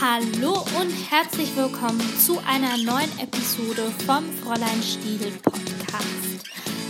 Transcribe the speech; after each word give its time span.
Hallo 0.00 0.64
und 0.80 0.90
herzlich 1.10 1.54
willkommen 1.56 2.00
zu 2.18 2.38
einer 2.46 2.76
neuen 2.78 3.18
Episode 3.18 3.92
vom 4.06 4.24
Fräulein 4.42 4.82
Stiel 4.82 5.30
Podcast. 5.42 6.46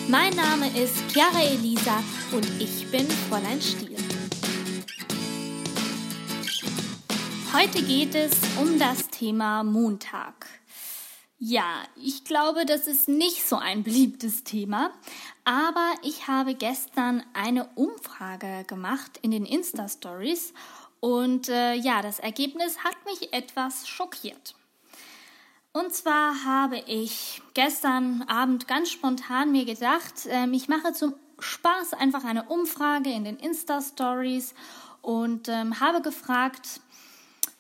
Mein 0.08 0.34
Name 0.34 0.68
ist 0.78 0.94
Chiara 1.12 1.42
Elisa 1.42 2.02
und 2.32 2.46
ich 2.60 2.88
bin 2.90 3.08
Fräulein 3.28 3.60
Stiel. 3.60 3.96
Heute 7.53 7.82
geht 7.82 8.14
es 8.14 8.32
um 8.60 8.78
das 8.78 9.08
Thema 9.08 9.64
Montag. 9.64 10.46
Ja, 11.42 11.84
ich 11.96 12.24
glaube, 12.24 12.66
das 12.66 12.86
ist 12.86 13.08
nicht 13.08 13.48
so 13.48 13.56
ein 13.56 13.82
beliebtes 13.82 14.44
Thema, 14.44 14.90
aber 15.46 15.94
ich 16.02 16.28
habe 16.28 16.54
gestern 16.54 17.22
eine 17.32 17.66
Umfrage 17.77 18.64
gemacht 18.66 19.18
in 19.22 19.30
den 19.30 19.46
Insta-Stories 19.46 20.52
und 21.00 21.48
äh, 21.48 21.72
ja, 21.76 22.02
das 22.02 22.18
Ergebnis 22.18 22.84
hat 22.84 22.95
mich 23.06 23.32
etwas 23.32 23.88
schockiert. 23.88 24.54
Und 25.72 25.95
zwar 25.95 26.45
habe 26.45 26.76
ich 26.86 27.40
gestern 27.54 28.20
Abend 28.24 28.68
ganz 28.68 28.90
spontan 28.90 29.50
mir 29.50 29.64
gedacht, 29.64 30.26
äh, 30.26 30.46
ich 30.48 30.68
mache 30.68 30.92
zum 30.92 31.14
Spaß 31.38 31.95
einfach 31.95 32.24
eine 32.24 32.50
Umfrage 32.50 33.10
in 33.10 33.24
den 33.24 33.38
Insta-Stories 33.38 34.54
und 35.00 35.48
ähm, 35.48 35.80
habe 35.80 36.02
gefragt, 36.02 36.82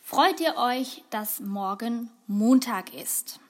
freut 0.02 0.38
ihr 0.38 0.56
euch, 0.58 1.02
dass 1.08 1.40
morgen 1.40 2.10
Montag 2.26 2.92
ist? 2.92 3.40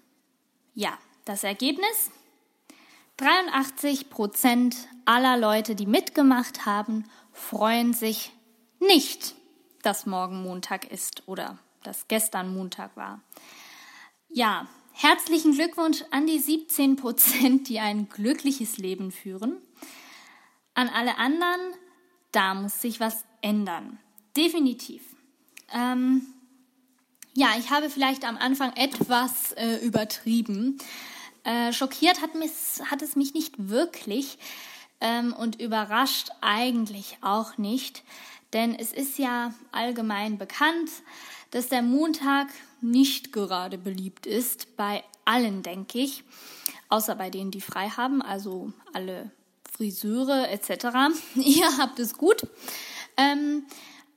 Ja, 0.75 0.99
das 1.25 1.45
Ergebnis? 1.45 2.11
83 3.17 4.09
Prozent 4.11 4.77
aller 5.05 5.37
Leute, 5.37 5.75
die 5.75 5.87
mitgemacht 5.87 6.65
haben, 6.67 7.05
freuen 7.33 7.93
sich 7.93 8.33
nicht 8.79 9.35
dass 9.83 10.07
morgen 10.07 10.43
Montag 10.43 10.91
ist 10.91 11.27
oder 11.27 11.59
dass 11.83 12.09
gestern 12.09 12.53
Montag 12.53 12.97
war. 12.97 13.21
Ja, 14.29 14.69
herzlichen 14.93 15.55
Glückwunsch 15.55 16.05
an 16.11 16.27
die 16.27 16.39
17 16.39 16.97
Prozent, 16.97 17.69
die 17.69 17.81
ein 17.81 18.09
glückliches 18.09 18.79
Leben 18.79 19.11
führen. 19.11 19.57
An 20.75 20.89
alle 20.89 21.17
anderen, 21.19 21.61
da 22.33 22.55
muss 22.55 22.81
sich 22.81 23.01
was 23.01 23.25
ändern. 23.41 23.99
Definitiv. 24.37 25.03
Ähm, 25.73 26.27
ja, 27.35 27.49
ich 27.59 27.71
habe 27.71 27.91
vielleicht 27.91 28.25
am 28.25 28.37
Anfang 28.37 28.73
etwas 28.77 29.53
äh, 29.53 29.77
übertrieben. 29.77 30.79
Äh, 31.45 31.73
schockiert 31.73 32.21
hat, 32.21 32.31
hat, 32.91 33.03
es 33.03 33.17
mich 33.17 33.33
nicht 33.33 33.55
wirklich 33.57 34.39
ähm, 35.01 35.33
und 35.33 35.61
überrascht 35.61 36.31
eigentlich 36.43 37.17
auch 37.23 37.57
nicht. 37.57 38.03
Denn 38.53 38.75
es 38.75 38.93
ist 38.93 39.19
ja 39.19 39.55
allgemein 39.73 40.37
bekannt, 40.37 40.91
dass 41.51 41.69
der 41.69 41.83
Montag 41.83 42.49
nicht 42.81 43.33
gerade 43.33 43.79
beliebt 43.79 44.27
ist 44.27 44.77
bei 44.77 45.03
allen, 45.25 45.63
denke 45.63 45.99
ich, 45.99 46.25
außer 46.89 47.15
bei 47.15 47.31
denen, 47.31 47.51
die 47.51 47.61
frei 47.61 47.89
haben, 47.89 48.21
also 48.21 48.73
alle 48.93 49.31
Friseure 49.71 50.51
etc. 50.51 50.87
Ihr 51.37 51.79
habt 51.79 51.99
es 51.99 52.15
gut. 52.15 52.43
Ähm, 53.17 53.65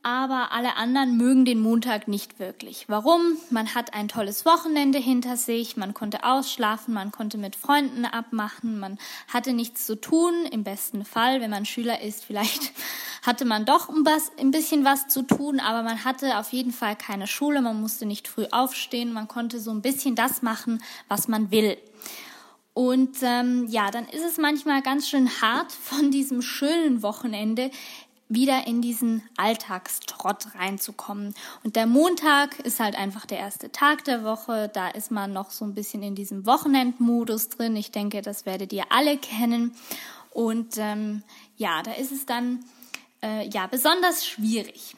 aber 0.04 0.52
alle 0.52 0.76
anderen 0.76 1.16
mögen 1.16 1.46
den 1.46 1.62
Montag 1.62 2.10
nicht 2.10 2.38
wirklich. 2.38 2.86
Warum? 2.90 3.38
Man 3.50 3.74
hat 3.74 3.94
ein 3.94 4.10
tolles 4.10 4.46
Wochenende 4.46 5.00
hinter 5.00 5.38
sich, 5.38 5.78
man 5.78 5.94
konnte 5.94 6.26
ausschlafen, 6.26 6.94
man 6.94 7.12
konnte 7.12 7.38
mit 7.38 7.56
Freunden 7.56 8.04
abmachen, 8.04 8.80
man 8.80 9.00
hatte 9.30 9.54
nichts 9.54 9.86
zu 9.86 10.00
tun. 10.00 10.46
Im 10.52 10.66
besten 10.66 11.06
Fall, 11.06 11.40
wenn 11.40 11.50
man 11.50 11.66
Schüler 11.66 12.02
ist, 12.02 12.24
vielleicht 12.26 12.74
hatte 13.22 13.46
man 13.46 13.66
doch 13.66 13.90
ein 13.90 14.52
bisschen 14.52 14.84
was 14.84 15.08
zu 15.08 15.22
tun, 15.22 15.62
aber 15.62 15.84
man 15.84 16.04
hatte 16.04 16.38
auf 16.38 16.52
jeden 16.52 16.74
Fall 16.74 16.98
keine 16.98 17.26
Schule, 17.26 17.62
man 17.62 17.80
musste 17.80 18.06
nicht 18.06 18.28
früh 18.28 18.46
aufstehen, 18.52 19.14
man 19.14 19.30
konnte 19.30 19.62
so 19.62 19.72
ein 19.72 19.82
bisschen 19.82 20.16
das 20.16 20.42
machen, 20.42 20.84
was 21.08 21.30
man 21.30 21.50
will. 21.50 21.78
Und 22.74 23.18
ähm, 23.22 23.68
ja, 23.70 23.92
dann 23.92 24.08
ist 24.08 24.26
es 24.26 24.38
manchmal 24.38 24.82
ganz 24.82 25.08
schön 25.08 25.30
hart, 25.42 25.72
von 25.84 26.12
diesem 26.12 26.42
schönen 26.42 27.04
Wochenende 27.04 27.72
wieder 28.34 28.68
in 28.68 28.82
diesen 28.82 29.24
Alltagstrott 29.38 30.56
reinzukommen. 30.56 31.34
Und 31.64 31.76
der 31.76 31.88
Montag 31.88 32.60
ist 32.60 32.80
halt 32.80 32.96
einfach 32.96 33.26
der 33.26 33.40
erste 33.40 33.72
Tag 33.72 34.04
der 34.06 34.24
Woche. 34.24 34.70
Da 34.74 34.90
ist 34.90 35.12
man 35.12 35.34
noch 35.34 35.52
so 35.52 35.66
ein 35.66 35.74
bisschen 35.74 36.04
in 36.04 36.16
diesem 36.16 36.46
Wochenendmodus 36.46 37.50
drin. 37.50 37.76
Ich 37.76 37.92
denke, 37.92 38.22
das 38.22 38.46
werdet 38.46 38.74
ihr 38.74 38.86
alle 38.90 39.18
kennen. 39.18 39.76
Und 40.32 40.78
ähm, 40.78 41.24
ja, 41.58 41.84
da 41.84 41.94
ist 41.94 42.12
es 42.12 42.26
dann 42.26 42.66
äh, 43.22 43.48
ja 43.50 43.68
besonders 43.68 44.26
schwierig. 44.26 44.96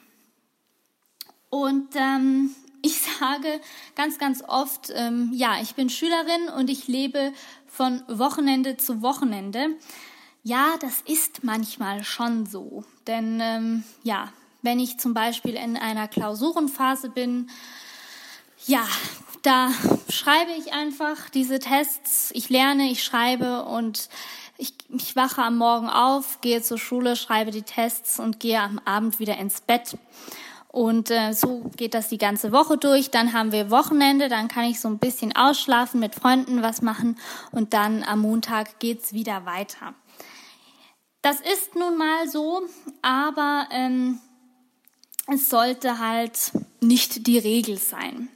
Und 1.49 1.95
ähm, 1.95 2.51
ich 2.81 3.01
sage 3.01 3.61
ganz, 3.95 4.17
ganz 4.19 4.43
oft, 4.47 4.91
ähm, 4.95 5.31
ja, 5.33 5.61
ich 5.61 5.75
bin 5.75 5.89
Schülerin 5.89 6.49
und 6.55 6.69
ich 6.69 6.87
lebe 6.87 7.33
von 7.67 8.03
Wochenende 8.07 8.77
zu 8.77 9.01
Wochenende. 9.01 9.69
Ja, 10.47 10.75
das 10.79 11.01
ist 11.07 11.43
manchmal 11.43 12.03
schon 12.03 12.45
so. 12.45 12.83
Denn 13.07 13.39
ähm, 13.41 13.83
ja, 14.03 14.31
wenn 14.61 14.79
ich 14.79 14.99
zum 14.99 15.15
Beispiel 15.15 15.55
in 15.55 15.75
einer 15.75 16.07
Klausurenphase 16.07 17.09
bin, 17.09 17.49
ja, 18.67 18.87
da 19.41 19.71
schreibe 20.07 20.51
ich 20.51 20.71
einfach 20.71 21.31
diese 21.31 21.57
Tests, 21.57 22.29
ich 22.35 22.49
lerne, 22.49 22.91
ich 22.91 23.03
schreibe 23.03 23.63
und 23.63 24.07
ich, 24.59 24.75
ich 24.89 25.15
wache 25.15 25.41
am 25.41 25.57
Morgen 25.57 25.89
auf, 25.89 26.41
gehe 26.41 26.61
zur 26.61 26.77
Schule, 26.77 27.15
schreibe 27.15 27.49
die 27.49 27.63
Tests 27.63 28.19
und 28.19 28.39
gehe 28.39 28.61
am 28.61 28.79
Abend 28.85 29.17
wieder 29.17 29.39
ins 29.39 29.61
Bett. 29.61 29.97
Und 30.67 31.09
äh, 31.09 31.33
so 31.33 31.71
geht 31.75 31.95
das 31.95 32.09
die 32.09 32.19
ganze 32.19 32.51
Woche 32.51 32.77
durch. 32.77 33.09
Dann 33.09 33.33
haben 33.33 33.51
wir 33.51 33.71
Wochenende, 33.71 34.29
dann 34.29 34.47
kann 34.47 34.65
ich 34.65 34.79
so 34.79 34.89
ein 34.89 34.99
bisschen 34.99 35.35
ausschlafen, 35.35 35.99
mit 35.99 36.13
Freunden 36.13 36.61
was 36.61 36.83
machen 36.83 37.17
und 37.51 37.73
dann 37.73 38.03
am 38.03 38.19
Montag 38.19 38.77
geht's 38.77 39.11
wieder 39.11 39.47
weiter. 39.47 39.95
Das 41.25 41.41
ist 41.41 41.73
nun 41.73 41.97
mal 41.97 42.29
so, 42.29 42.61
aber 43.01 43.67
ähm, 43.71 44.19
es 45.25 45.49
sollte 45.49 45.97
halt 45.97 46.51
nicht 46.81 47.25
die 47.25 47.39
Regel 47.39 47.79
sein. 47.79 48.29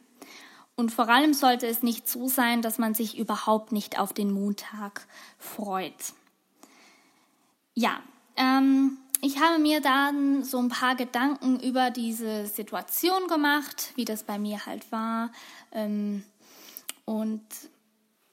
Und 0.75 0.91
vor 0.91 1.07
allem 1.07 1.35
sollte 1.35 1.67
es 1.67 1.83
nicht 1.83 2.09
so 2.09 2.27
sein, 2.27 2.63
dass 2.63 2.79
man 2.79 2.95
sich 2.95 3.15
überhaupt 3.15 3.73
nicht 3.73 3.99
auf 3.99 4.11
den 4.11 4.31
Montag 4.31 5.05
freut. 5.37 5.93
Ja, 7.75 8.01
ähm, 8.35 8.97
ich 9.21 9.39
habe 9.39 9.59
mir 9.59 9.81
dann 9.81 10.43
so 10.43 10.57
ein 10.57 10.69
paar 10.69 10.95
Gedanken 10.95 11.59
über 11.59 11.91
diese 11.91 12.47
Situation 12.47 13.27
gemacht, 13.27 13.91
wie 13.97 14.05
das 14.05 14.23
bei 14.23 14.39
mir 14.39 14.65
halt 14.65 14.91
war. 14.91 15.31
Ähm, 15.71 16.23
und 17.05 17.43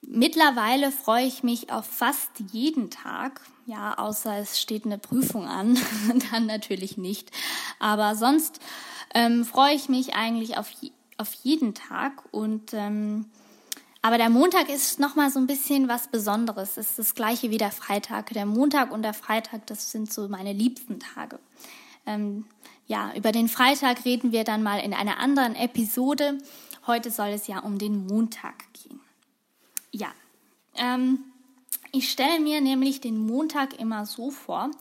Mittlerweile 0.09 0.93
freue 0.93 1.25
ich 1.25 1.43
mich 1.43 1.69
auf 1.69 1.85
fast 1.85 2.31
jeden 2.53 2.89
Tag. 2.89 3.41
Ja, 3.65 3.97
außer 3.97 4.37
es 4.37 4.57
steht 4.57 4.85
eine 4.85 4.97
Prüfung 4.97 5.45
an, 5.45 5.77
dann 6.31 6.45
natürlich 6.45 6.97
nicht. 6.97 7.29
Aber 7.79 8.15
sonst 8.15 8.61
ähm, 9.13 9.43
freue 9.43 9.75
ich 9.75 9.89
mich 9.89 10.15
eigentlich 10.15 10.57
auf, 10.57 10.71
auf 11.17 11.33
jeden 11.43 11.73
Tag. 11.73 12.23
Und 12.31 12.73
ähm, 12.73 13.25
aber 14.01 14.17
der 14.17 14.29
Montag 14.29 14.69
ist 14.69 15.01
noch 15.01 15.15
mal 15.15 15.29
so 15.29 15.39
ein 15.39 15.47
bisschen 15.47 15.89
was 15.89 16.07
Besonderes. 16.07 16.77
Es 16.77 16.91
ist 16.91 16.99
das 16.99 17.13
gleiche 17.13 17.51
wie 17.51 17.57
der 17.57 17.71
Freitag. 17.71 18.29
Der 18.29 18.45
Montag 18.45 18.91
und 18.91 19.01
der 19.01 19.13
Freitag, 19.13 19.67
das 19.67 19.91
sind 19.91 20.13
so 20.13 20.29
meine 20.29 20.53
liebsten 20.53 21.01
Tage. 21.01 21.37
Ähm, 22.05 22.45
ja, 22.85 23.11
über 23.13 23.33
den 23.33 23.49
Freitag 23.49 24.05
reden 24.05 24.31
wir 24.31 24.45
dann 24.45 24.63
mal 24.63 24.79
in 24.79 24.93
einer 24.93 25.19
anderen 25.19 25.55
Episode. 25.55 26.37
Heute 26.85 27.11
soll 27.11 27.29
es 27.29 27.47
ja 27.47 27.59
um 27.59 27.77
den 27.77 28.07
Montag 28.07 28.71
gehen. 28.71 29.01
Ähm, 30.77 31.19
ich 31.91 32.11
stelle 32.11 32.39
mir 32.39 32.61
nämlich 32.61 33.01
den 33.01 33.17
Montag 33.17 33.79
immer 33.79 34.05
so 34.05 34.31
vor, 34.31 34.71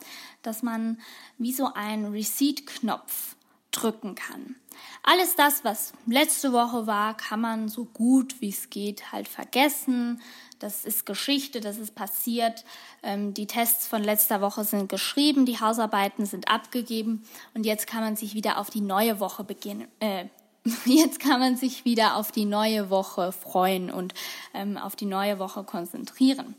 dass 0.42 0.62
man 0.62 1.00
wie 1.38 1.52
so 1.52 1.72
einen 1.74 2.12
Receipt-Knopf 2.12 3.36
drücken 3.70 4.14
kann. 4.14 4.56
Alles 5.02 5.36
das, 5.36 5.64
was 5.64 5.92
letzte 6.06 6.52
Woche 6.52 6.86
war, 6.86 7.16
kann 7.16 7.40
man 7.40 7.68
so 7.68 7.84
gut 7.84 8.40
wie 8.40 8.48
es 8.48 8.70
geht 8.70 9.12
halt 9.12 9.28
vergessen. 9.28 10.20
Das 10.58 10.84
ist 10.84 11.06
Geschichte, 11.06 11.60
das 11.60 11.76
ist 11.76 11.94
passiert. 11.94 12.64
Ähm, 13.02 13.34
die 13.34 13.46
Tests 13.46 13.86
von 13.86 14.02
letzter 14.02 14.40
Woche 14.40 14.64
sind 14.64 14.88
geschrieben, 14.88 15.46
die 15.46 15.60
Hausarbeiten 15.60 16.26
sind 16.26 16.48
abgegeben 16.48 17.24
und 17.54 17.66
jetzt 17.66 17.86
kann 17.86 18.00
man 18.00 18.16
sich 18.16 18.34
wieder 18.34 18.58
auf 18.58 18.70
die 18.70 18.80
neue 18.80 19.20
Woche 19.20 19.44
beginnen, 19.44 19.88
äh, 20.00 20.26
jetzt 20.84 21.20
kann 21.20 21.40
man 21.40 21.56
sich 21.56 21.84
wieder 21.84 22.16
auf 22.16 22.32
die 22.32 22.44
neue 22.44 22.90
Woche 22.90 23.32
freuen 23.32 23.90
und 23.90 24.14
ähm, 24.54 24.76
auf 24.76 24.96
die 24.96 25.06
neue 25.06 25.38
Woche 25.38 25.64
konzentrieren. 25.64 26.54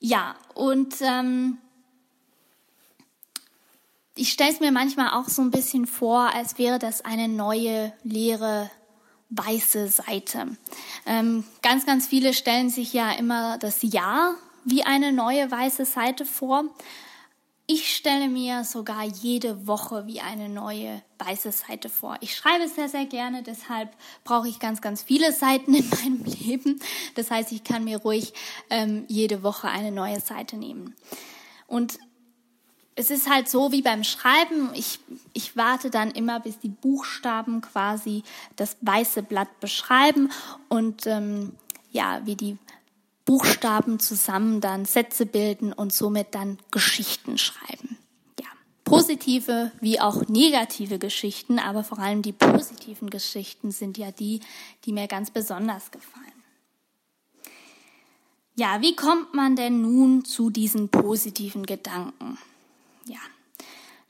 Ja, 0.00 0.36
und 0.54 0.94
ähm, 1.00 1.58
ich 4.14 4.32
stelle 4.32 4.52
es 4.52 4.60
mir 4.60 4.72
manchmal 4.72 5.10
auch 5.10 5.28
so 5.28 5.42
ein 5.42 5.50
bisschen 5.50 5.86
vor, 5.86 6.34
als 6.34 6.58
wäre 6.58 6.78
das 6.78 7.04
eine 7.04 7.28
neue, 7.28 7.92
leere, 8.04 8.70
weiße 9.30 9.88
Seite. 9.88 10.56
Ähm, 11.04 11.44
ganz, 11.62 11.84
ganz 11.84 12.06
viele 12.06 12.32
stellen 12.32 12.70
sich 12.70 12.92
ja 12.92 13.12
immer 13.12 13.58
das 13.58 13.82
Jahr 13.82 14.34
wie 14.64 14.84
eine 14.84 15.12
neue 15.12 15.50
weiße 15.50 15.84
Seite 15.84 16.24
vor. 16.24 16.64
Ich 17.70 17.94
stelle 17.94 18.30
mir 18.30 18.64
sogar 18.64 19.04
jede 19.04 19.66
Woche 19.66 20.06
wie 20.06 20.20
eine 20.20 20.48
neue 20.48 21.02
weiße 21.18 21.52
Seite 21.52 21.90
vor. 21.90 22.16
Ich 22.22 22.34
schreibe 22.34 22.66
sehr, 22.66 22.88
sehr 22.88 23.04
gerne, 23.04 23.42
deshalb 23.42 23.94
brauche 24.24 24.48
ich 24.48 24.58
ganz, 24.58 24.80
ganz 24.80 25.02
viele 25.02 25.34
Seiten 25.34 25.74
in 25.74 25.86
meinem 26.02 26.24
Leben. 26.24 26.80
Das 27.14 27.30
heißt, 27.30 27.52
ich 27.52 27.64
kann 27.64 27.84
mir 27.84 27.98
ruhig 27.98 28.32
ähm, 28.70 29.04
jede 29.08 29.42
Woche 29.42 29.68
eine 29.68 29.92
neue 29.92 30.18
Seite 30.18 30.56
nehmen. 30.56 30.96
Und 31.66 31.98
es 32.94 33.10
ist 33.10 33.28
halt 33.28 33.50
so 33.50 33.70
wie 33.70 33.82
beim 33.82 34.02
Schreiben. 34.02 34.70
Ich, 34.72 34.98
ich 35.34 35.54
warte 35.54 35.90
dann 35.90 36.10
immer, 36.10 36.40
bis 36.40 36.58
die 36.58 36.70
Buchstaben 36.70 37.60
quasi 37.60 38.22
das 38.56 38.78
weiße 38.80 39.22
Blatt 39.22 39.60
beschreiben 39.60 40.32
und 40.70 41.06
ähm, 41.06 41.52
ja, 41.92 42.22
wie 42.24 42.34
die 42.34 42.56
Buchstaben 43.28 44.00
zusammen 44.00 44.62
dann 44.62 44.86
Sätze 44.86 45.26
bilden 45.26 45.74
und 45.74 45.92
somit 45.92 46.34
dann 46.34 46.58
Geschichten 46.70 47.36
schreiben. 47.36 47.98
Ja, 48.40 48.46
positive 48.84 49.70
wie 49.82 50.00
auch 50.00 50.26
negative 50.28 50.98
Geschichten, 50.98 51.58
aber 51.58 51.84
vor 51.84 51.98
allem 51.98 52.22
die 52.22 52.32
positiven 52.32 53.10
Geschichten 53.10 53.70
sind 53.70 53.98
ja 53.98 54.12
die, 54.12 54.40
die 54.86 54.94
mir 54.94 55.08
ganz 55.08 55.30
besonders 55.30 55.90
gefallen. 55.90 56.24
Ja, 58.56 58.80
wie 58.80 58.96
kommt 58.96 59.34
man 59.34 59.56
denn 59.56 59.82
nun 59.82 60.24
zu 60.24 60.48
diesen 60.48 60.88
positiven 60.88 61.66
Gedanken? 61.66 62.38
Ja, 63.04 63.20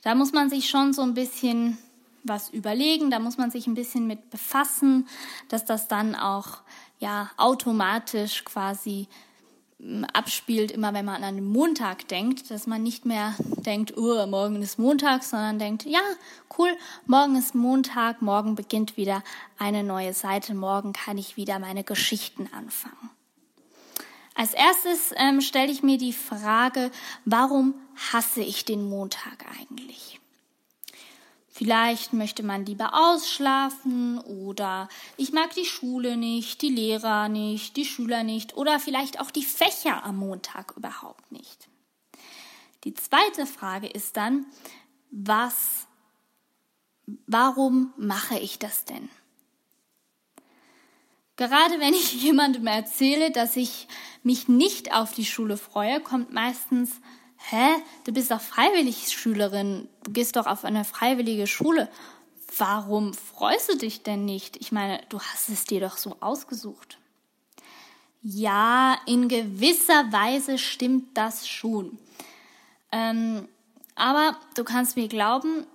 da 0.01 0.15
muss 0.15 0.31
man 0.31 0.49
sich 0.49 0.69
schon 0.69 0.93
so 0.93 1.01
ein 1.01 1.13
bisschen 1.13 1.77
was 2.23 2.49
überlegen, 2.51 3.11
da 3.11 3.19
muss 3.19 3.37
man 3.37 3.51
sich 3.51 3.67
ein 3.67 3.75
bisschen 3.75 4.07
mit 4.07 4.29
befassen, 4.29 5.09
dass 5.49 5.65
das 5.65 5.89
dann 5.89 6.15
auch 6.15 6.59
ja 6.99 7.31
automatisch 7.37 8.45
quasi 8.45 9.07
hm, 9.79 10.05
abspielt, 10.13 10.71
immer 10.71 10.93
wenn 10.93 11.05
man 11.05 11.23
an 11.23 11.35
den 11.35 11.45
Montag 11.45 12.07
denkt, 12.07 12.51
dass 12.51 12.67
man 12.67 12.83
nicht 12.83 13.05
mehr 13.05 13.33
denkt, 13.65 13.97
oh, 13.97 14.25
morgen 14.27 14.61
ist 14.61 14.77
Montag, 14.77 15.23
sondern 15.23 15.59
denkt, 15.59 15.85
ja, 15.85 16.01
cool, 16.57 16.69
morgen 17.05 17.35
ist 17.35 17.55
Montag, 17.55 18.21
morgen 18.21 18.55
beginnt 18.55 18.97
wieder 18.97 19.23
eine 19.57 19.83
neue 19.83 20.13
Seite, 20.13 20.53
morgen 20.53 20.93
kann 20.93 21.17
ich 21.17 21.37
wieder 21.37 21.59
meine 21.59 21.83
Geschichten 21.83 22.49
anfangen. 22.53 23.09
Als 24.35 24.53
erstes 24.53 25.13
ähm, 25.17 25.41
stelle 25.41 25.71
ich 25.71 25.83
mir 25.83 25.97
die 25.97 26.13
Frage, 26.13 26.91
warum 27.25 27.73
hasse 28.11 28.41
ich 28.41 28.63
den 28.63 28.87
Montag 28.89 29.45
eigentlich? 29.59 30.18
Vielleicht 31.59 32.13
möchte 32.13 32.41
man 32.41 32.65
lieber 32.65 32.93
ausschlafen 32.93 34.17
oder 34.19 34.87
ich 35.17 35.33
mag 35.33 35.53
die 35.55 35.65
Schule 35.65 36.15
nicht, 36.15 36.61
die 36.61 36.69
Lehrer 36.69 37.27
nicht, 37.27 37.75
die 37.75 37.83
Schüler 37.83 38.23
nicht 38.23 38.55
oder 38.55 38.79
vielleicht 38.79 39.19
auch 39.19 39.29
die 39.29 39.43
Fächer 39.43 40.05
am 40.05 40.19
Montag 40.19 40.77
überhaupt 40.77 41.33
nicht. 41.33 41.67
Die 42.85 42.93
zweite 42.93 43.45
Frage 43.45 43.87
ist 43.87 44.15
dann, 44.15 44.45
was, 45.11 45.85
warum 47.27 47.93
mache 47.97 48.39
ich 48.39 48.57
das 48.57 48.85
denn? 48.85 49.09
Gerade 51.35 51.77
wenn 51.81 51.93
ich 51.93 52.13
jemandem 52.23 52.67
erzähle, 52.67 53.31
dass 53.31 53.57
ich 53.57 53.89
mich 54.23 54.47
nicht 54.47 54.93
auf 54.93 55.11
die 55.11 55.25
Schule 55.25 55.57
freue, 55.57 55.99
kommt 55.99 56.31
meistens 56.31 57.01
hä, 57.39 57.81
du 58.05 58.11
bist 58.11 58.31
doch 58.31 58.41
Freiwilligschülerin, 58.41 59.87
du 60.03 60.11
gehst 60.11 60.35
doch 60.35 60.45
auf 60.45 60.65
eine 60.65 60.85
freiwillige 60.85 61.47
Schule. 61.47 61.89
Warum 62.57 63.13
freust 63.13 63.71
du 63.71 63.77
dich 63.77 64.03
denn 64.03 64.25
nicht? 64.25 64.57
Ich 64.57 64.71
meine, 64.71 65.01
du 65.09 65.19
hast 65.19 65.49
es 65.49 65.65
dir 65.65 65.79
doch 65.79 65.97
so 65.97 66.17
ausgesucht. 66.19 66.97
Ja, 68.21 68.97
in 69.05 69.29
gewisser 69.29 70.11
Weise 70.11 70.57
stimmt 70.57 71.17
das 71.17 71.47
schon. 71.47 71.97
Ähm, 72.91 73.47
aber 73.95 74.35
du 74.55 74.63
kannst 74.63 74.97
mir 74.97 75.07
glauben, 75.07 75.65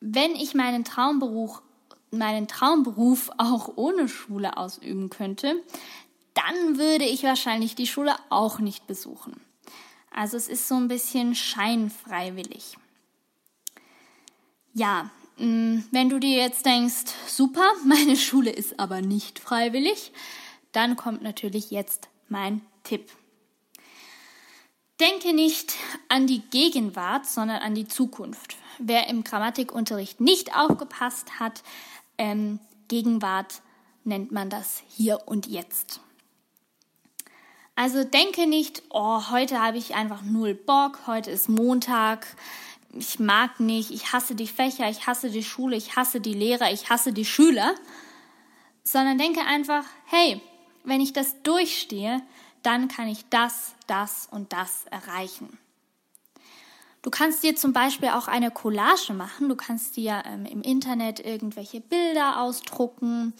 wenn 0.00 0.34
ich 0.36 0.54
meinen 0.54 0.84
Traumberuf, 0.84 1.62
meinen 2.10 2.48
Traumberuf 2.48 3.30
auch 3.36 3.72
ohne 3.76 4.08
Schule 4.08 4.56
ausüben 4.56 5.10
könnte, 5.10 5.62
dann 6.34 6.78
würde 6.78 7.04
ich 7.04 7.22
wahrscheinlich 7.22 7.74
die 7.74 7.86
Schule 7.86 8.14
auch 8.30 8.58
nicht 8.58 8.86
besuchen. 8.86 9.40
Also 10.14 10.36
es 10.36 10.46
ist 10.46 10.68
so 10.68 10.76
ein 10.76 10.86
bisschen 10.86 11.34
scheinfreiwillig. 11.34 12.76
Ja, 14.72 15.10
mm, 15.38 15.80
wenn 15.90 16.08
du 16.08 16.20
dir 16.20 16.38
jetzt 16.38 16.64
denkst, 16.64 17.12
super, 17.26 17.72
meine 17.84 18.16
Schule 18.16 18.50
ist 18.50 18.78
aber 18.78 19.02
nicht 19.02 19.40
freiwillig, 19.40 20.12
dann 20.70 20.96
kommt 20.96 21.22
natürlich 21.22 21.72
jetzt 21.72 22.08
mein 22.28 22.60
Tipp. 22.84 23.10
Denke 25.00 25.34
nicht 25.34 25.74
an 26.08 26.28
die 26.28 26.42
Gegenwart, 26.42 27.26
sondern 27.26 27.58
an 27.58 27.74
die 27.74 27.88
Zukunft. 27.88 28.56
Wer 28.78 29.08
im 29.08 29.24
Grammatikunterricht 29.24 30.20
nicht 30.20 30.56
aufgepasst 30.56 31.40
hat, 31.40 31.64
ähm, 32.18 32.60
Gegenwart 32.86 33.62
nennt 34.04 34.30
man 34.30 34.48
das 34.48 34.84
hier 34.88 35.22
und 35.26 35.48
jetzt. 35.48 36.00
Also 37.76 38.04
denke 38.04 38.46
nicht, 38.46 38.84
oh, 38.90 39.30
heute 39.30 39.60
habe 39.60 39.78
ich 39.78 39.94
einfach 39.94 40.22
null 40.22 40.54
Bock, 40.54 41.00
heute 41.08 41.32
ist 41.32 41.48
Montag, 41.48 42.26
ich 42.92 43.18
mag 43.18 43.58
nicht, 43.58 43.90
ich 43.90 44.12
hasse 44.12 44.36
die 44.36 44.46
Fächer, 44.46 44.88
ich 44.88 45.08
hasse 45.08 45.28
die 45.28 45.42
Schule, 45.42 45.74
ich 45.74 45.96
hasse 45.96 46.20
die 46.20 46.34
Lehrer, 46.34 46.72
ich 46.72 46.88
hasse 46.88 47.12
die 47.12 47.24
Schüler, 47.24 47.74
sondern 48.84 49.18
denke 49.18 49.40
einfach, 49.40 49.84
hey, 50.06 50.40
wenn 50.84 51.00
ich 51.00 51.12
das 51.12 51.42
durchstehe, 51.42 52.22
dann 52.62 52.86
kann 52.86 53.08
ich 53.08 53.28
das, 53.30 53.74
das 53.88 54.28
und 54.30 54.52
das 54.52 54.84
erreichen. 54.90 55.58
Du 57.02 57.10
kannst 57.10 57.42
dir 57.42 57.56
zum 57.56 57.72
Beispiel 57.72 58.10
auch 58.10 58.28
eine 58.28 58.50
Collage 58.50 59.12
machen. 59.12 59.50
Du 59.50 59.56
kannst 59.56 59.96
dir 59.96 60.22
ähm, 60.24 60.46
im 60.46 60.62
Internet 60.62 61.20
irgendwelche 61.20 61.80
Bilder 61.80 62.40
ausdrucken 62.40 63.34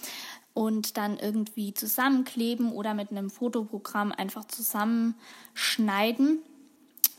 und 0.54 0.96
dann 0.96 1.18
irgendwie 1.18 1.74
zusammenkleben 1.74 2.72
oder 2.72 2.94
mit 2.94 3.10
einem 3.10 3.28
Fotoprogramm 3.28 4.12
einfach 4.12 4.44
zusammenschneiden. 4.46 6.38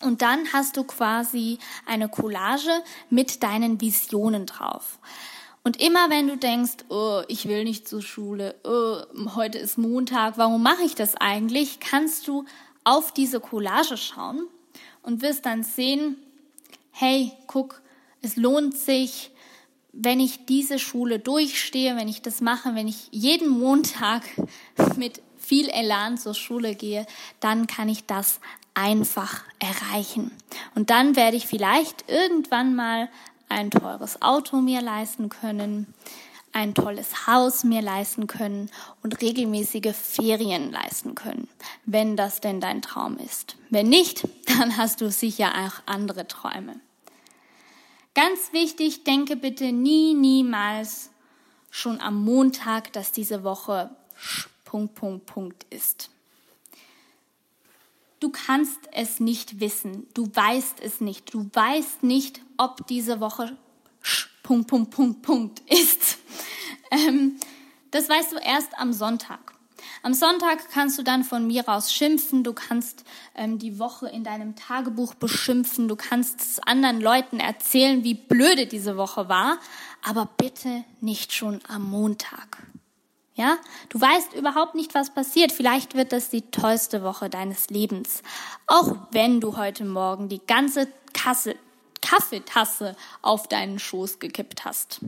Und 0.02 0.22
dann 0.22 0.52
hast 0.54 0.78
du 0.78 0.84
quasi 0.84 1.60
eine 1.86 2.10
Collage 2.10 2.82
mit 3.10 3.44
deinen 3.44 3.80
Visionen 3.82 4.46
drauf. 4.46 5.00
Und 5.64 5.82
immer 5.82 6.10
wenn 6.10 6.28
du 6.28 6.38
denkst, 6.38 6.86
oh, 6.90 7.24
ich 7.28 7.48
will 7.48 7.64
nicht 7.64 7.88
zur 7.88 8.02
Schule, 8.02 8.56
oh, 8.64 9.02
heute 9.36 9.58
ist 9.58 9.78
Montag, 9.78 10.38
warum 10.38 10.62
mache 10.62 10.84
ich 10.84 10.96
das 10.96 11.16
eigentlich, 11.16 11.80
kannst 11.80 12.28
du 12.28 12.46
auf 12.84 13.12
diese 13.12 13.40
Collage 13.40 13.98
schauen 13.98 14.48
und 15.02 15.22
wirst 15.22 15.46
dann 15.46 15.64
sehen, 15.64 16.18
hey, 16.92 17.32
guck, 17.48 17.82
es 18.22 18.36
lohnt 18.36 18.78
sich, 18.78 19.32
wenn 19.96 20.20
ich 20.20 20.46
diese 20.46 20.78
Schule 20.78 21.20
durchstehe, 21.20 21.96
wenn 21.96 22.08
ich 22.08 22.22
das 22.22 22.42
mache, 22.42 22.76
wenn 22.76 22.88
ich 22.88 23.08
jeden 23.12 23.50
Montag 23.50 24.24
mit 24.98 25.22
viel 25.38 25.70
Elan 25.70 26.18
zur 26.18 26.34
Schule 26.34 26.76
gehe, 26.76 27.06
dann 27.40 27.68
kann 27.68 27.88
ich 27.88 28.06
das 28.06 28.40
einfach 28.74 29.44
erreichen. 29.60 30.32
Und 30.76 30.90
dann 30.90 31.16
werde 31.16 31.38
ich 31.38 31.48
vielleicht 31.48 32.10
irgendwann 32.10 32.76
mal 32.76 33.10
ein 33.48 33.72
teures 33.72 34.22
Auto 34.22 34.58
mir 34.58 34.82
leisten 34.82 35.30
können, 35.30 35.94
ein 36.52 36.74
tolles 36.74 37.28
Haus 37.28 37.64
mir 37.64 37.82
leisten 37.82 38.28
können 38.28 38.72
und 39.04 39.22
regelmäßige 39.22 39.94
Ferien 39.94 40.72
leisten 40.72 41.14
können, 41.14 41.48
wenn 41.86 42.16
das 42.16 42.42
denn 42.42 42.60
dein 42.60 42.82
Traum 42.82 43.18
ist. 43.18 43.56
Wenn 43.70 43.90
nicht, 43.90 44.28
dann 44.48 44.78
hast 44.78 45.02
du 45.02 45.12
sicher 45.12 45.52
auch 45.54 45.82
andere 45.86 46.28
Träume. 46.28 46.80
Ganz 48.16 48.54
wichtig, 48.54 49.04
denke 49.04 49.36
bitte 49.36 49.74
nie, 49.74 50.14
niemals 50.14 51.12
schon 51.70 52.00
am 52.00 52.24
Montag, 52.24 52.94
dass 52.94 53.12
diese 53.12 53.44
Woche 53.44 53.90
Punkt, 54.64 54.96
Punkt, 54.96 55.26
Punkt 55.26 55.66
ist. 55.70 56.10
Du 58.22 58.30
kannst 58.30 58.80
es 58.94 59.20
nicht 59.20 59.60
wissen. 59.60 60.08
Du 60.14 60.34
weißt 60.34 60.80
es 60.80 61.02
nicht. 61.02 61.34
Du 61.34 61.50
weißt 61.54 62.04
nicht, 62.04 62.42
ob 62.58 62.88
diese 62.88 63.20
Woche 63.20 63.58
Punkt, 64.44 64.68
Punkt, 64.68 64.92
Punkt, 64.92 65.22
Punkt 65.22 65.60
ist. 65.70 66.18
Ähm, 66.92 67.38
das 67.92 68.08
weißt 68.08 68.32
du 68.32 68.38
erst 68.38 68.78
am 68.78 68.94
Sonntag. 68.94 69.55
Am 70.06 70.14
Sonntag 70.14 70.70
kannst 70.72 71.00
du 71.00 71.04
dann 71.04 71.24
von 71.24 71.48
mir 71.48 71.68
aus 71.68 71.92
schimpfen, 71.92 72.44
du 72.44 72.54
kannst 72.54 73.06
ähm, 73.34 73.58
die 73.58 73.80
Woche 73.80 74.08
in 74.08 74.24
deinem 74.24 74.56
Tagebuch 74.56 75.16
beschimpfen, 75.16 75.88
du 75.88 75.96
kannst 75.96 76.68
anderen 76.68 77.02
Leuten 77.02 77.40
erzählen, 77.40 78.04
wie 78.04 78.14
blöde 78.14 78.68
diese 78.68 78.98
Woche 78.98 79.30
war, 79.30 79.58
aber 80.04 80.30
bitte 80.38 80.84
nicht 81.02 81.34
schon 81.34 81.60
am 81.68 81.90
Montag. 81.90 82.68
Ja, 83.34 83.58
du 83.90 84.00
weißt 84.00 84.34
überhaupt 84.36 84.76
nicht, 84.76 84.94
was 84.94 85.12
passiert. 85.12 85.52
Vielleicht 85.52 85.96
wird 85.96 86.12
das 86.12 86.30
die 86.30 86.52
tollste 86.52 87.02
Woche 87.02 87.32
deines 87.32 87.72
Lebens. 87.72 88.22
Auch 88.68 88.96
wenn 89.10 89.42
du 89.42 89.58
heute 89.58 89.86
Morgen 89.86 90.30
die 90.30 90.46
ganze 90.46 90.88
Kasse, 91.14 91.56
Kaffeetasse 92.02 92.96
auf 93.24 93.48
deinen 93.48 93.80
Schoß 93.80 94.20
gekippt 94.20 94.66
hast 94.66 95.00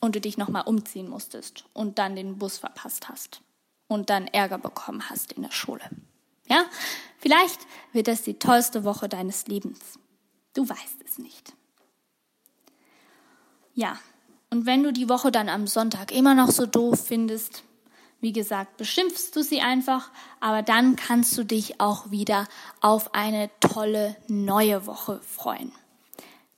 und 0.00 0.14
du 0.14 0.20
dich 0.22 0.38
nochmal 0.38 0.62
umziehen 0.62 1.10
musstest 1.10 1.66
und 1.74 1.98
dann 1.98 2.16
den 2.16 2.38
Bus 2.38 2.56
verpasst 2.56 3.10
hast 3.10 3.42
und 3.88 4.10
dann 4.10 4.26
Ärger 4.26 4.58
bekommen 4.58 5.08
hast 5.08 5.32
in 5.32 5.42
der 5.42 5.52
Schule. 5.52 5.88
Ja? 6.48 6.64
Vielleicht 7.18 7.60
wird 7.92 8.08
das 8.08 8.22
die 8.22 8.38
tollste 8.38 8.84
Woche 8.84 9.08
deines 9.08 9.46
Lebens. 9.46 9.98
Du 10.54 10.68
weißt 10.68 11.02
es 11.04 11.18
nicht. 11.18 11.52
Ja, 13.74 13.98
und 14.50 14.64
wenn 14.64 14.82
du 14.82 14.92
die 14.92 15.08
Woche 15.08 15.30
dann 15.30 15.48
am 15.48 15.66
Sonntag 15.66 16.12
immer 16.12 16.34
noch 16.34 16.50
so 16.50 16.66
doof 16.66 17.06
findest, 17.06 17.62
wie 18.20 18.32
gesagt, 18.32 18.78
beschimpfst 18.78 19.32
du 19.34 19.42
sie 19.42 19.60
einfach, 19.60 20.10
aber 20.40 20.62
dann 20.62 20.96
kannst 20.96 21.36
du 21.36 21.44
dich 21.44 21.80
auch 21.80 22.10
wieder 22.10 22.48
auf 22.80 23.14
eine 23.14 23.50
tolle 23.60 24.16
neue 24.28 24.86
Woche 24.86 25.20
freuen. 25.20 25.72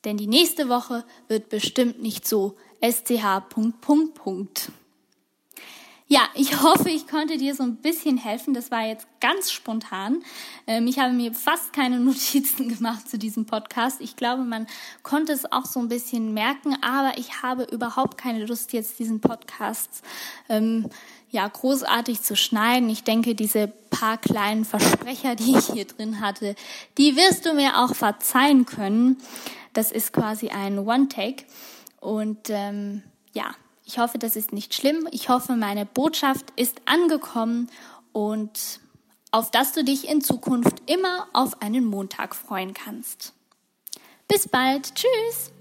Denn 0.04 0.16
die 0.16 0.28
nächste 0.28 0.68
Woche 0.68 1.04
wird 1.26 1.48
bestimmt 1.48 2.00
nicht 2.00 2.26
so 2.26 2.56
sch. 2.80 3.02
Ja, 6.10 6.22
ich 6.32 6.62
hoffe, 6.62 6.88
ich 6.88 7.06
konnte 7.06 7.36
dir 7.36 7.54
so 7.54 7.62
ein 7.62 7.76
bisschen 7.76 8.16
helfen. 8.16 8.54
Das 8.54 8.70
war 8.70 8.80
jetzt 8.86 9.06
ganz 9.20 9.50
spontan. 9.52 10.22
Ähm, 10.66 10.86
ich 10.86 10.98
habe 10.98 11.12
mir 11.12 11.34
fast 11.34 11.74
keine 11.74 12.00
Notizen 12.00 12.70
gemacht 12.70 13.10
zu 13.10 13.18
diesem 13.18 13.44
Podcast. 13.44 14.00
Ich 14.00 14.16
glaube, 14.16 14.42
man 14.42 14.66
konnte 15.02 15.34
es 15.34 15.52
auch 15.52 15.66
so 15.66 15.80
ein 15.80 15.88
bisschen 15.88 16.32
merken, 16.32 16.78
aber 16.82 17.18
ich 17.18 17.42
habe 17.42 17.64
überhaupt 17.64 18.16
keine 18.16 18.46
Lust, 18.46 18.72
jetzt 18.72 18.98
diesen 18.98 19.20
Podcast 19.20 20.02
ähm, 20.48 20.88
ja 21.30 21.46
großartig 21.46 22.22
zu 22.22 22.36
schneiden. 22.36 22.88
Ich 22.88 23.04
denke, 23.04 23.34
diese 23.34 23.68
paar 23.90 24.16
kleinen 24.16 24.64
Versprecher, 24.64 25.34
die 25.36 25.58
ich 25.58 25.66
hier 25.66 25.84
drin 25.84 26.22
hatte, 26.22 26.54
die 26.96 27.16
wirst 27.16 27.44
du 27.44 27.52
mir 27.52 27.80
auch 27.84 27.94
verzeihen 27.94 28.64
können. 28.64 29.18
Das 29.74 29.92
ist 29.92 30.14
quasi 30.14 30.48
ein 30.48 30.78
One-Take. 30.78 31.44
Und 32.00 32.48
ähm, 32.48 33.02
ja, 33.34 33.54
ich 33.88 33.98
hoffe, 33.98 34.18
das 34.18 34.36
ist 34.36 34.52
nicht 34.52 34.74
schlimm. 34.74 35.08
Ich 35.12 35.30
hoffe, 35.30 35.56
meine 35.56 35.86
Botschaft 35.86 36.52
ist 36.56 36.82
angekommen 36.84 37.70
und 38.12 38.80
auf 39.30 39.50
dass 39.50 39.72
du 39.72 39.82
dich 39.82 40.08
in 40.08 40.20
Zukunft 40.20 40.82
immer 40.84 41.26
auf 41.32 41.62
einen 41.62 41.86
Montag 41.86 42.36
freuen 42.36 42.74
kannst. 42.74 43.32
Bis 44.28 44.46
bald. 44.46 44.94
Tschüss. 44.94 45.52